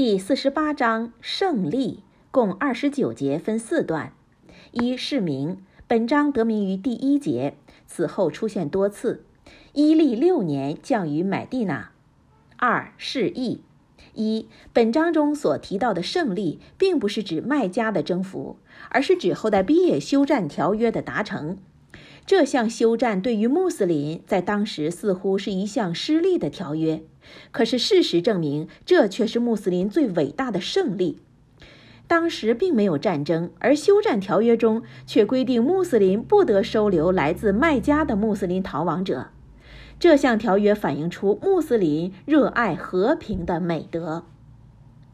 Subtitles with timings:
[0.00, 4.14] 第四十八章胜利，共二十九节，分四段。
[4.72, 7.54] 一是名，本章得名于第一节，
[7.86, 9.26] 此后出现多次。
[9.74, 11.90] 伊历六年降于买地那。
[12.56, 13.60] 二是义。
[14.14, 18.56] 一，本章中所提到的胜利，并不是指麦加的征服，
[18.88, 21.58] 而是指后代毕业休战条约的达成。
[22.26, 27.02] 这项休战对于穆斯林在当时似乎是一项失利的条约，
[27.50, 31.18] 可是事实证明，这却是穆斯林最伟大的胜利。
[32.06, 39.28] 当时并没有战争，而休战条约中却规定穆斯林不得收留来自麦加的穆斯林逃亡者。
[39.98, 44.24] 这项条约反映出穆斯林热爱和平的美德。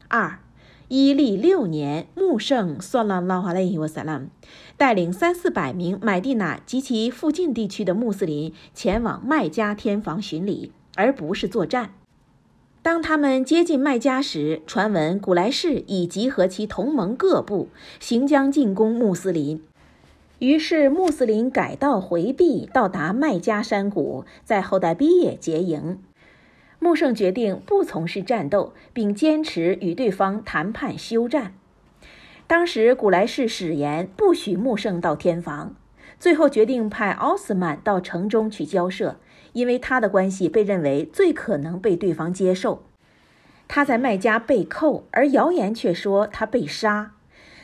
[0.08, 0.45] 二。
[0.88, 4.28] 伊利六年，穆圣算拉拉哈勒伊瓦萨拉姆
[4.76, 11.94] 带领三四百名买地那及其附近地区的穆斯林前往麦加天房巡礼，而不是作战。
[12.82, 19.60] 当他们接近麦加时，传闻古莱士已集合其同盟各部，行将进攻穆斯林。
[20.38, 25.98] 于是穆斯林改道回避，到达麦加山谷，在后代毕业结营。
[26.78, 31.54] 穆圣决定不从事战斗，并坚持与对方谈判休战。
[32.46, 35.74] 当时古莱士誓言不许穆圣到天房，
[36.20, 39.16] 最后决定派奥斯曼到城中去交涉，
[39.52, 42.84] 因为他的关系被认为最可能被对方接受。
[43.66, 47.14] 他在麦加被扣，而谣言却说他被杀。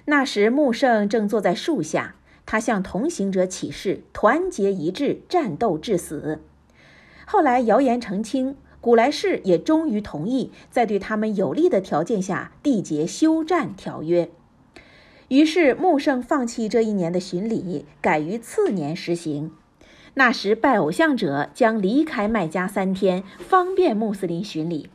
[0.06, 6.40] 那时穆圣正坐在树下，他向同行者起誓，团结一致，战斗至死。
[7.24, 8.56] 后来谣言澄清。
[8.82, 14.28] 古莱士也终于同意在对他们有利的条件下缔结休战条约。
[15.28, 19.52] 于是穆圣放弃这一年的巡礼，改于次年实行。
[20.14, 24.90] 那时拜偶像者将离开麦加三天，方便穆斯林巡礼。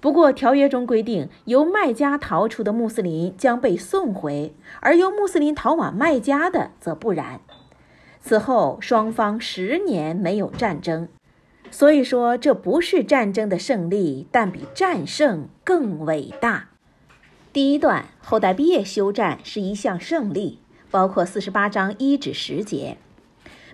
[0.00, 7.40] 不过条约中规定，由麦加逃出的穆斯林将被送回，而由穆斯林逃往麦加的则不然。
[8.20, 11.08] 此后双方十年没有战争。
[11.74, 16.68] 所以说，这不是战争的胜利，但比战胜更伟大。
[17.52, 20.60] 第一段后代毕业休战是一项胜利，
[20.92, 22.96] 包括四十八章一至十节。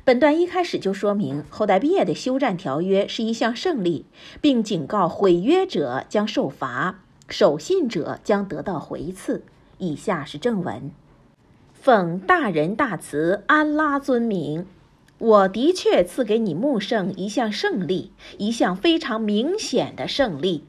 [0.03, 4.07] 本段一开始就说明后代毕业的休战条约是一项胜利，
[4.41, 9.43] 并警告毁约者将受罚，守信者将得到回赐。
[9.77, 10.91] 以下是正文：
[11.75, 14.65] 奉大仁大慈安拉尊名。
[15.21, 20.65] 我的确赐给你穆圣一项胜利，一项非常明显的胜利，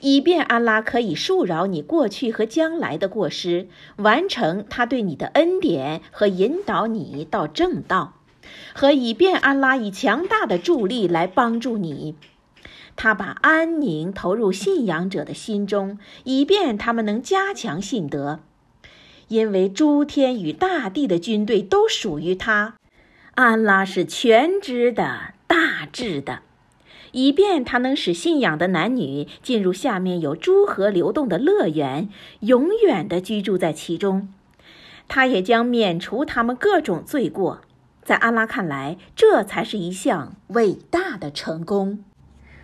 [0.00, 8.14] 以便安拉可以恕饶你过去和将来的过失，完成他对你的恩典和引导你到正道，
[8.74, 12.14] 和以便安拉以强大的助力来帮助你。
[12.96, 18.40] 他把安宁投入信仰者的心中，以便他们能加强信德，
[19.28, 22.76] 因为诸天与大地的军队都属于他。
[23.36, 26.38] 安拉是全知的、大智的，
[27.12, 32.08] 以便他能使信仰的男女进入下面有诸河流动的乐园，
[32.40, 34.32] 永远地居住在其中。
[35.06, 37.60] 他也将免除他们各种罪过。
[38.02, 42.02] 在安拉看来，这才是一项伟大的成功，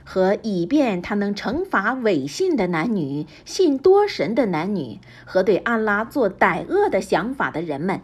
[0.05, 8.01] 和以便他能惩罚伪信的男女、信多神的男女和对安拉做歹恶的想法的人们，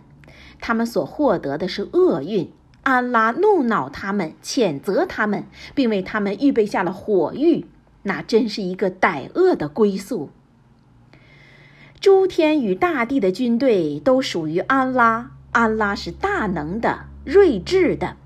[0.61, 2.53] 他们所获得的是厄运。
[2.89, 5.45] 安拉怒恼他们，谴责他们，
[5.75, 7.67] 并为他们预备下了火狱。
[8.05, 10.31] 那真是一个歹恶的归宿。
[12.01, 18.17] 诸天与大地的军队都属于安拉，安拉是大能的、睿智的。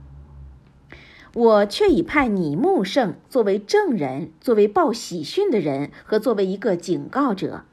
[1.34, 7.64] 我却已派你穆圣作为证人，作为报喜讯的人和作为一个警告者，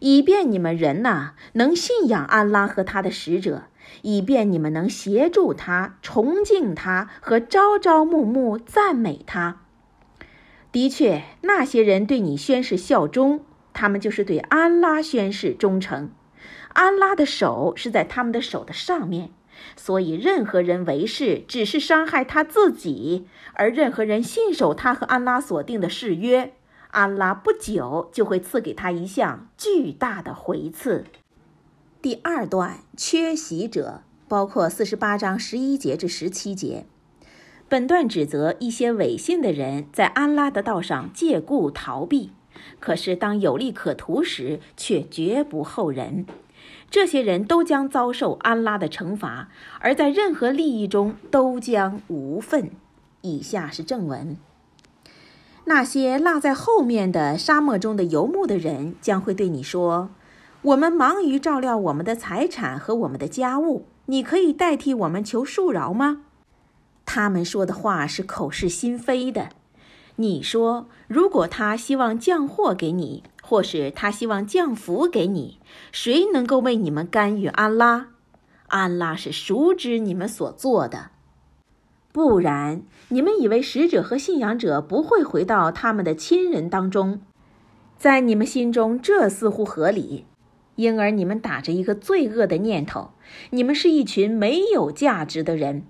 [0.00, 3.62] 以便你们人呐能信仰安拉和他的使者。
[4.02, 9.60] 以便你们能协助他、崇敬他和朝朝暮暮赞美他。
[10.72, 16.10] 的确，那些人对你宣誓效忠，他们就是对安拉宣誓忠诚。
[16.70, 19.30] 安拉的手是在他们的手的上面，
[19.76, 26.52] 所以任何人为誓，只是伤害他自己；而任何人信守他和安拉所定的誓约，
[26.90, 31.04] 安拉不久就会赐给他一项巨大的回赐。
[32.04, 36.84] 第二段缺席者包括四十八章十一节至十七节。
[37.66, 42.32] 本段指责一些违信的人在安拉的道上借故逃避，
[42.78, 46.26] 可是当有利可图时却绝不后人。
[46.90, 49.48] 这些人都将遭受安拉的惩罚，
[49.80, 52.70] 而在任何利益中都将无份。
[53.22, 54.36] 以下是正文。
[55.64, 60.10] 那些落在后面的沙漠中的游牧的人将会对你说
[60.64, 66.22] ：“我们忙于照料我们的财产和我们的家务，你可以代替我们求恕饶吗？”
[67.04, 69.50] 他们说的话是口是心非的。
[70.16, 75.58] 你说，如果他希望降祸给你，或是他希望降福给你，
[75.92, 78.06] 谁能够为你们干预安拉？
[78.68, 81.10] 安拉是熟知你们所做的。
[82.10, 87.20] 不然，你们以为使者和信仰者不会回到他们的亲人当中，
[87.98, 90.24] 在你们心中这似乎合理，
[90.76, 93.10] 因而你们打着一个罪恶的念头：
[93.50, 95.84] 你们是一群没有价值的人。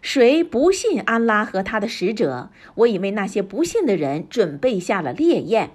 [0.00, 2.50] 谁不信安拉和他的使者？
[2.76, 5.70] 我已为那些不信的人准备下了烈焰。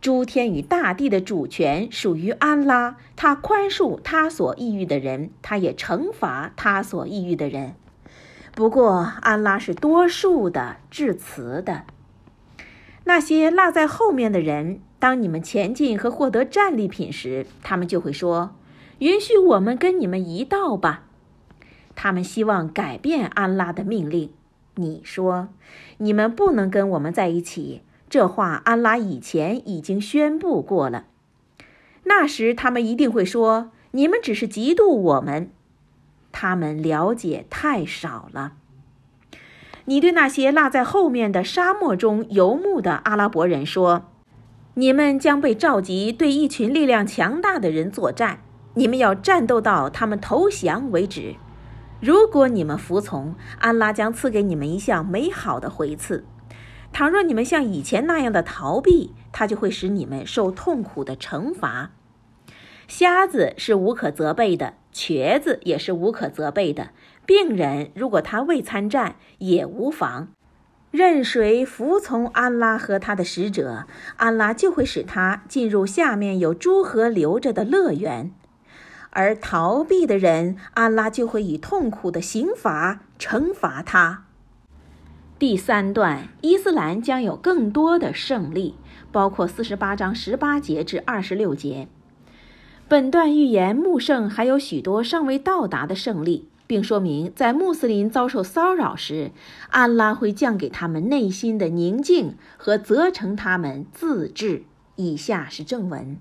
[0.00, 7.74] 诸天与大地的主权属于安拉，他宽恕他所抑郁的人，他也惩罚他所抑郁的人。
[8.54, 11.84] 不过，安拉是多数的、至慈的。
[13.04, 18.54] 那些落在后面的人，当你们前进和获得战利品时，他们就会说
[19.00, 21.06] ：“允许我们跟你们一道吧。”
[21.96, 24.30] 他们希望改变安拉的命令。
[24.76, 25.48] 你说
[25.98, 31.06] ：“你们不能跟我们在一起。”这话安拉以前已经宣布过了。
[32.04, 35.50] 那时他们一定会说：“你们只是嫉妒我们。”
[36.32, 38.54] 他们了解太少了。
[39.84, 44.09] 你对那些落在后面的沙漠中游牧的阿拉伯人说
[44.80, 48.40] ：“你们将被召集对一群力量强大的人作战，
[48.72, 51.34] 你们要战斗到他们投降为止。
[52.00, 56.24] 如果你们服从，安拉将赐给你们一项美好的回赐；
[56.94, 61.90] 倘若你们像以前那样的逃避，他就会使你们受痛苦的惩罚。”
[62.88, 66.88] 瞎子是无可责备的，瘸子也是无可责备的。
[67.26, 70.28] 病人如果他未参战也无妨。
[70.90, 78.32] 任谁服从安拉和他的使者，安拉就会使他进入下面有诸河流着的乐园；
[79.10, 84.24] 而逃避的人，安拉就会以痛苦的刑罚惩罚他。
[85.38, 88.74] 第三段，伊斯兰将有更多的胜利，
[89.12, 91.88] 包括四十八章十八节至二十六节。
[92.88, 99.32] 本段预言穆圣还有许多尚未到达的胜利，并说明在穆斯林遭受骚扰时，
[99.70, 104.62] 安拉会降给他们内心的宁静和责成他们自治。
[104.94, 106.16] 以下是正文：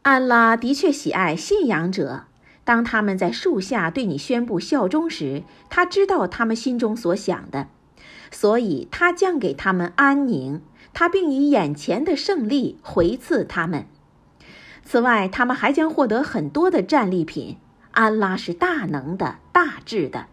[0.00, 2.22] 安拉的确喜爱信仰者，
[2.64, 7.68] 当他们在树下对你宣布效忠时，他知道他们心中所想的，
[8.30, 10.62] 所以他降给他们安宁，
[10.94, 13.84] 他并以眼前的胜利回赐他们。
[14.82, 17.58] 此外，他们还将获得很多的战利品。
[17.98, 20.26] 安拉是大能的、大智的。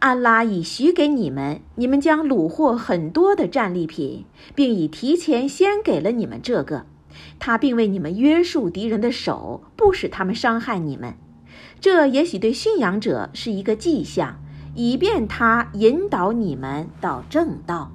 [0.00, 4.24] 安拉已许给你们，你们将虏获很多的战利品，
[4.56, 6.86] 并已提前先给了你们这个。
[7.38, 11.14] 他并为你们约束敌人的手，不使他们伤害你们。
[11.80, 14.40] 这也许对信仰者是一个迹象，
[14.74, 17.92] 以便他引导你们到正道，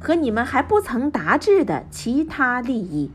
[0.00, 3.12] 和你们还不曾达至的其他利益。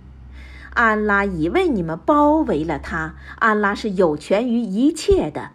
[0.73, 5.51] 安拉已为你们包围了他，安拉是有权于一切的。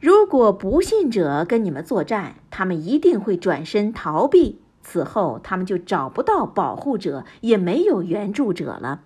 [0.00, 9.02] 如果不信者跟你们作战，他们一定会转身逃避，此后他们就找不到保护者，也没有援助者了。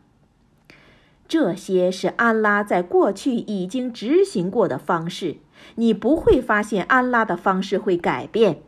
[1.28, 5.36] 这些是安拉在过去已经执行过的方式，
[5.74, 8.62] 你不会发现安拉的方式会改变。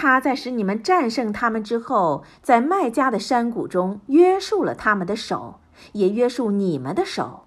[0.00, 5.58] 他在使你们战胜他们之后，在麦加的山谷中约束了他们的手，
[5.90, 7.46] 也约束你们的手。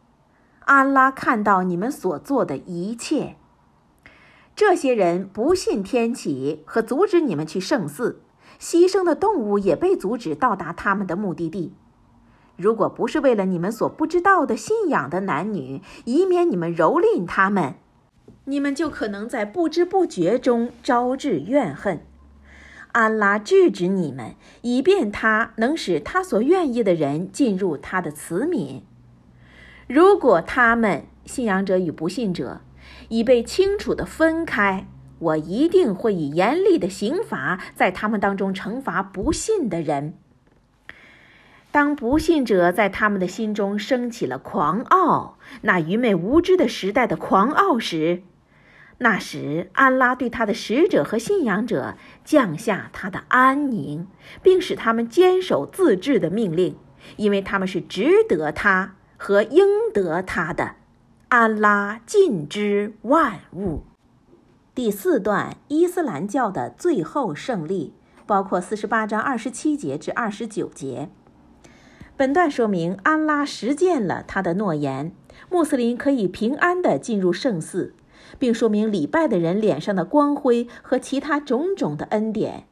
[0.65, 3.38] 安拉看到你们所做的一切。
[4.53, 8.20] 这些人不信天启和阻止你们去圣寺，
[8.60, 11.74] 牺牲的动物也被阻止到达他们的目的地。
[12.58, 17.75] 如果不是为了你们所不知道的信仰的男女，以免你们蹂躏他们，
[18.43, 22.05] 你们就可能在不知不觉中招致怨恨。
[22.92, 28.82] 安拉制止你们，以便他能使他所愿意的人进入他的慈悯。
[29.88, 32.62] 如果他们信仰者与不信者
[33.10, 34.88] 已被清楚地分开，
[35.20, 40.14] 我一定会以严厉的刑罚在他们当中惩罚不信的人。
[41.72, 48.24] 当不信者在他们的心中升起了狂傲，那愚昧无知的时代的狂傲时，
[49.03, 54.08] 那时，安拉对他的使者和信仰者降下他的安宁，
[54.43, 56.77] 并使他们坚守自治的命令，
[57.15, 60.75] 因为他们是值得他和应得他的。
[61.29, 63.81] 安拉尽知万物。
[64.75, 67.96] 第四段伊斯兰教的最后胜利，
[68.27, 71.10] 包括四十八章二十七节至二十九节。
[72.15, 75.12] 本段说明安拉实践了他的诺言，
[75.50, 77.96] 穆斯林可以平安地进入圣寺，
[78.40, 82.66] 并说明礼拜的人脸上的光辉和其他种种的恩典。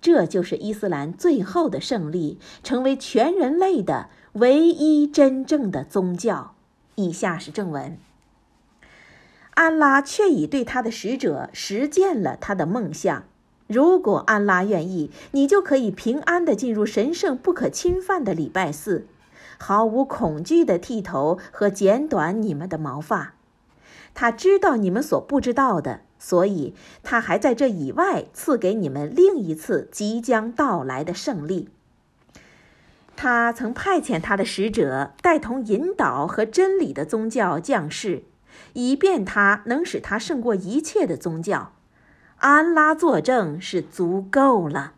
[0.00, 6.54] 这就是伊斯兰最后的胜利，成为全人类的唯一真正的宗教。
[6.96, 7.96] 以下是正文。
[9.54, 13.24] 安拉却已对他的使者实践了他的梦想。
[13.66, 19.06] 如果安拉愿意，你就可以平安地进入神圣不可侵犯的礼拜寺，
[19.58, 23.36] 毫无恐惧地剃头和剪短你们的毛发。
[24.14, 31.68] 他知道你们所不知道的，所以他还在这以外赐给你们另一次即将到来的胜利。
[33.16, 38.24] 他曾派遣他的使者带同引导和真理的宗教降世。
[38.74, 41.72] 以便他能使他胜过一切的宗教，
[42.38, 44.92] 安拉作证是足够了。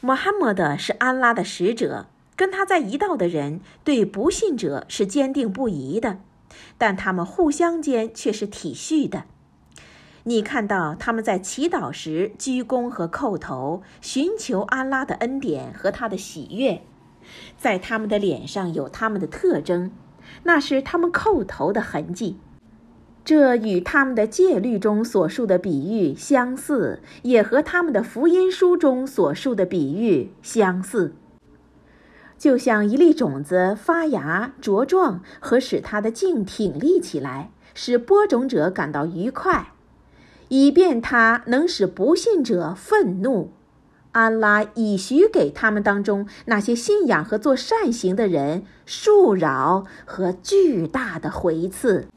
[0.00, 6.18] 穆罕默德是安拉的使者，跟他在一道的人对不信者是坚定不移的，
[6.78, 9.24] 但他们互相间却是体恤的。
[10.24, 16.82] 你看到他们在祈祷时鞠躬和叩头，寻求安拉的恩典和他的喜悦，
[17.58, 19.90] 在他们的脸上有他们的特征。
[20.44, 22.38] 那是他们叩头的痕迹，
[23.24, 31.16] 这与他们的戒律中所述的比喻相似，也和他们的福音书中所述的比喻相似。
[32.42, 39.68] 就像一粒种子发芽茁壮和使它的茎挺立起来，使播种者感到愉快，
[40.48, 43.52] 以便它能使不信者愤怒。
[44.10, 52.08] 安拉已许给他们当中那些信仰和做善行的人恕饶和巨大的回赐。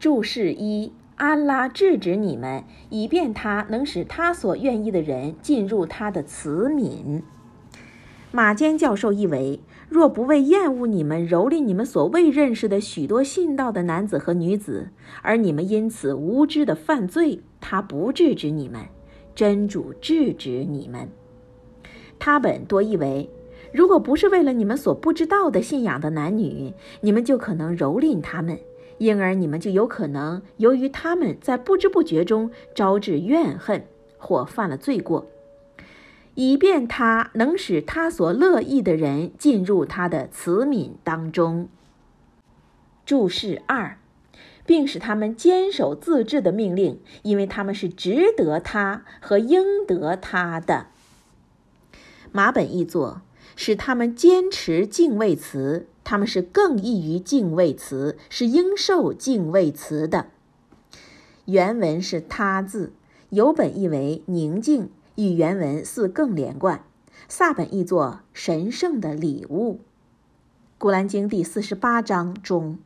[0.00, 7.20] 注释一：安拉制止你们，以便他能使他所愿意的人进入他的慈悯。
[8.34, 14.88] 马坚教授译为：若不为厌恶你们蹂躏你们所未认识的许多信道的男子和女子，
[15.22, 18.80] 而你们因此无知的犯罪，他不制止你们。
[19.36, 21.08] 真主制止你们。
[22.18, 23.30] 他本多译为：
[23.72, 28.58] 如果不是为了你们所不知道的信仰的男女，你们就可能蹂躏他们，
[28.98, 33.84] 因而你们就有可能由于他们在不知不觉中招致怨恨
[34.18, 35.24] 或犯了罪过，
[36.34, 41.68] 以便他能使他所乐意的人进入他的慈悯当中。
[43.04, 43.98] 注释二。
[44.66, 50.86] 并使他们坚守自治的命令，因为他们是值得他和应得他的。
[52.32, 53.20] 马本译作：
[53.56, 60.28] 使他们坚持敬畏词，他们是更易于敬畏词，是应受敬畏词的。
[61.44, 62.94] 原文是他字，
[63.28, 66.84] 有本译为宁静，与原文似更连贯。
[67.28, 69.80] 萨本译作神圣的礼物。
[70.78, 72.78] 古兰经第四十八章中。